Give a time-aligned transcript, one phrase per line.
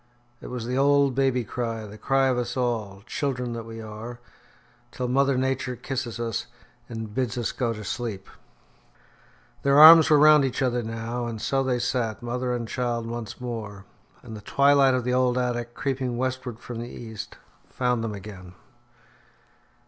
[0.41, 4.19] It was the old baby cry, the cry of us all, children that we are,
[4.91, 6.47] till mother Nature kisses us
[6.89, 8.27] and bids us go to sleep.
[9.61, 13.39] Their arms were round each other now, and so they sat, mother and child once
[13.39, 13.85] more.
[14.23, 17.37] And the twilight of the old attic, creeping westward from the east,
[17.69, 18.55] found them again.